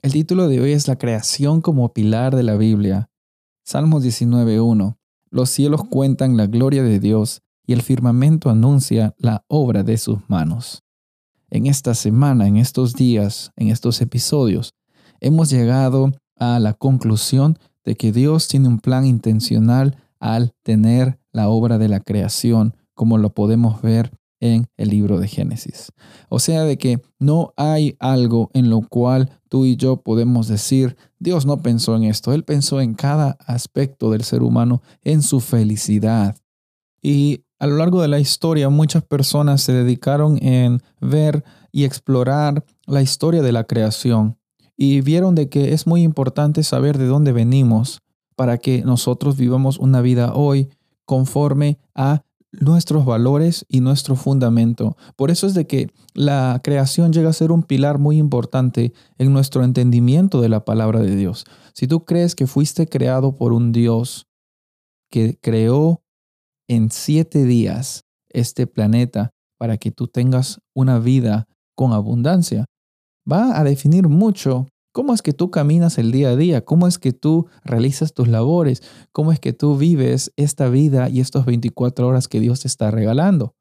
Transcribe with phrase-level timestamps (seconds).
[0.00, 3.10] El título de hoy es La creación como pilar de la Biblia.
[3.64, 4.96] Salmos 19.1.
[5.30, 10.18] Los cielos cuentan la gloria de Dios y el firmamento anuncia la obra de sus
[10.28, 10.82] manos.
[11.50, 14.74] En esta semana, en estos días, en estos episodios,
[15.20, 21.48] hemos llegado a la conclusión de que Dios tiene un plan intencional al tener la
[21.48, 24.10] obra de la creación, como lo podemos ver
[24.42, 25.92] en el libro de Génesis.
[26.28, 30.96] O sea, de que no hay algo en lo cual tú y yo podemos decir,
[31.20, 35.40] Dios no pensó en esto, Él pensó en cada aspecto del ser humano, en su
[35.40, 36.36] felicidad.
[37.00, 42.64] Y a lo largo de la historia muchas personas se dedicaron en ver y explorar
[42.86, 44.36] la historia de la creación
[44.76, 48.00] y vieron de que es muy importante saber de dónde venimos
[48.34, 50.70] para que nosotros vivamos una vida hoy
[51.04, 54.96] conforme a nuestros valores y nuestro fundamento.
[55.16, 59.32] Por eso es de que la creación llega a ser un pilar muy importante en
[59.32, 61.44] nuestro entendimiento de la palabra de Dios.
[61.72, 64.26] Si tú crees que fuiste creado por un Dios
[65.10, 66.02] que creó
[66.68, 72.66] en siete días este planeta para que tú tengas una vida con abundancia,
[73.30, 76.66] va a definir mucho ¿Cómo es que tú caminas el día a día?
[76.66, 78.82] ¿Cómo es que tú realizas tus labores?
[79.10, 82.90] ¿Cómo es que tú vives esta vida y estas 24 horas que Dios te está
[82.90, 83.54] regalando?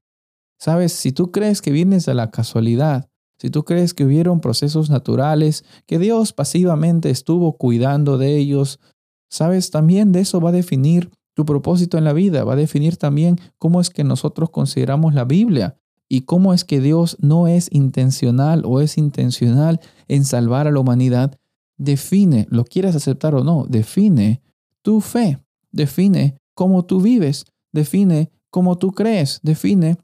[0.59, 4.89] Sabes, si tú crees que vienes de la casualidad, si tú crees que hubieron procesos
[4.89, 8.81] naturales, que Dios pasivamente estuvo cuidando de ellos,
[9.29, 12.97] sabes, también de eso va a definir tu propósito en la vida, va a definir
[12.97, 15.80] también cómo es que nosotros consideramos la Biblia
[16.11, 20.81] y cómo es que Dios no es intencional o es intencional en salvar a la
[20.81, 21.39] humanidad,
[21.77, 24.41] define, lo quieras aceptar o no, define
[24.81, 25.39] tu fe,
[25.71, 29.99] define cómo tú vives, define cómo tú crees, define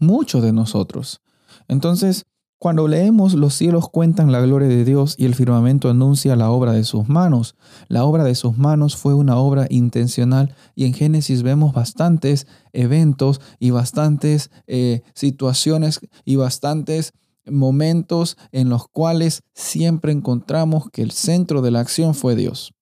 [0.00, 1.20] mucho de nosotros.
[1.68, 2.26] Entonces,
[2.66, 6.72] cuando leemos los cielos cuentan la gloria de Dios y el firmamento anuncia la obra
[6.72, 7.54] de sus manos.
[7.86, 13.40] La obra de sus manos fue una obra intencional y en Génesis vemos bastantes eventos
[13.60, 17.12] y bastantes eh, situaciones y bastantes
[17.48, 22.74] momentos en los cuales siempre encontramos que el centro de la acción fue Dios.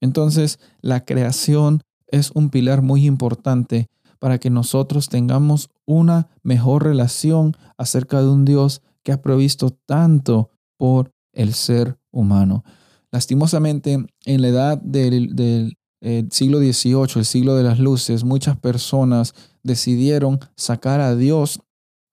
[0.00, 3.88] Entonces, la creación es un pilar muy importante
[4.18, 10.50] para que nosotros tengamos una mejor relación acerca de un Dios que ha provisto tanto
[10.76, 12.64] por el ser humano.
[13.10, 19.34] Lastimosamente, en la edad del, eh, siglo XVIII, el siglo de las luces, muchas personas
[19.62, 21.60] decidieron sacar a Dios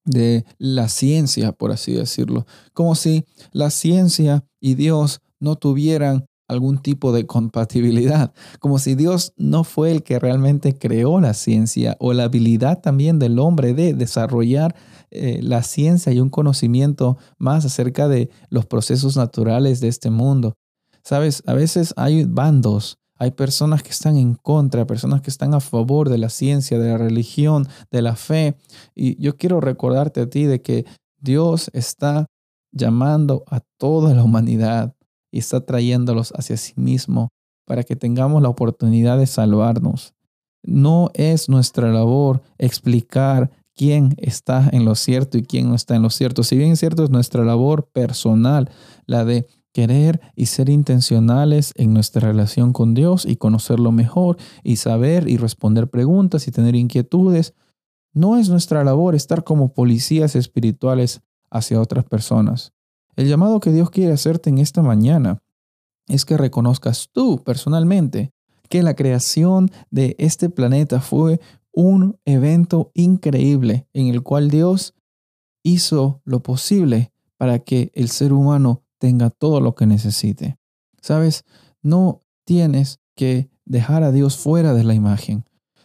[0.06, 6.80] de la ciencia, por así decirlo, como si la ciencia y Dios no tuvieran algún
[6.80, 12.12] tipo de compatibilidad, como si Dios no fue el que realmente creó la ciencia o
[12.12, 14.76] la habilidad también del hombre de desarrollar
[15.12, 20.56] eh, la ciencia y un conocimiento más acerca de los procesos naturales de este mundo.
[21.04, 25.60] Sabes, a veces hay bandos, hay personas que están en contra, personas que están a
[25.60, 28.56] favor de la ciencia, de la religión, de la fe.
[28.96, 30.86] Y yo quiero recordarte a ti de que
[31.20, 32.26] Dios está
[32.72, 34.94] llamando a toda la humanidad
[35.32, 37.30] y está trayéndolos hacia sí mismo
[37.66, 40.14] para que tengamos la oportunidad de salvarnos.
[40.64, 46.02] No es nuestra labor explicar quién está en lo cierto y quién no está en
[46.02, 46.44] lo cierto.
[46.44, 48.70] Si bien es cierto, es nuestra labor personal,
[49.06, 54.78] la de querer y ser intencionales en nuestra relación con Dios y conocerlo mejor y
[54.78, 57.54] saber y responder preguntas y tener inquietudes.
[58.14, 62.74] No es nuestra labor estar como policías espirituales hacia otras personas.
[63.20, 65.44] El llamado que Dios quiere hacerte en esta mañana
[66.08, 68.32] es que reconozcas tú personalmente
[68.70, 71.42] que la creación de este planeta fue
[71.74, 74.94] un evento increíble en el cual Dios
[75.64, 80.58] hizo lo posible para que el ser humano tenga todo lo que necesite.
[81.02, 81.44] Sabes,
[81.82, 85.44] no tienes que dejar a Dios fuera de la imagen.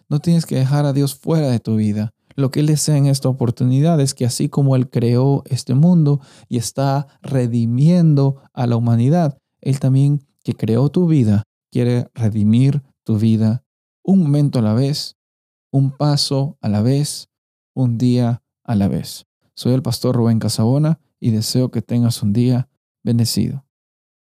[0.09, 2.15] No tienes que dejar a Dios fuera de tu vida.
[2.37, 6.21] Lo que Él desea en esta oportunidad es que así como Él creó este mundo
[6.49, 11.45] y está redimiendo a la humanidad, Él también que creó tu vida
[11.75, 13.65] quiere redimir tu vida
[14.05, 15.17] un momento a la vez,
[15.73, 17.31] un paso a la vez,
[17.75, 19.27] un día a la vez.
[19.57, 22.69] Soy el pastor Rubén Casabona y deseo que tengas un día
[23.03, 23.67] bendecido.